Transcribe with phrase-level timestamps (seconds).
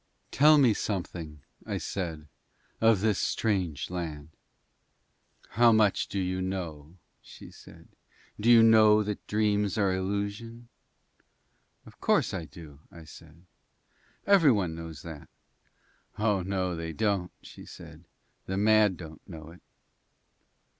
[0.31, 2.27] "Tell me something," I said,
[2.81, 4.29] "of this strange land!"
[5.49, 7.87] "How much do you know?" she said.
[8.39, 10.69] "Do you know that dreams are illusion?"
[11.85, 13.43] "Of course I do," I said.
[14.25, 15.29] "Every one knows that."
[16.17, 18.03] "Oh no they don't," she said,
[18.47, 19.61] "the mad don't know it."